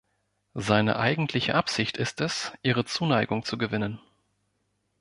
[0.55, 3.99] Seine eigentliche Absicht ist es, ihre Zuneigung zu gewinnen.